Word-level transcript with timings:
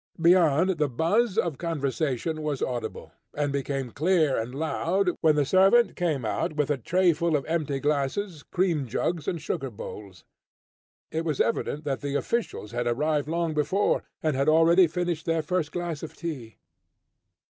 Beyond, 0.19 0.79
the 0.79 0.89
buzz 0.89 1.37
of 1.37 1.59
conversation 1.59 2.41
was 2.41 2.63
audible, 2.63 3.11
and 3.35 3.53
became 3.53 3.91
clear 3.91 4.35
and 4.35 4.55
loud, 4.55 5.11
when 5.21 5.35
the 5.35 5.45
servant 5.45 5.95
came 5.95 6.25
out 6.25 6.53
with 6.53 6.71
a 6.71 6.77
trayful 6.79 7.35
of 7.37 7.45
empty 7.45 7.79
glasses, 7.79 8.41
cream 8.41 8.87
jugs 8.87 9.27
and 9.27 9.39
sugar 9.39 9.69
bowls. 9.69 10.23
It 11.11 11.23
was 11.23 11.39
evident 11.39 11.83
that 11.83 12.01
the 12.01 12.15
officials 12.15 12.71
had 12.71 12.87
arrived 12.87 13.27
long 13.27 13.53
before, 13.53 14.01
and 14.23 14.35
had 14.35 14.49
already 14.49 14.87
finished 14.87 15.27
their 15.27 15.43
first 15.43 15.71
glass 15.71 16.01
of 16.01 16.17
tea. 16.17 16.57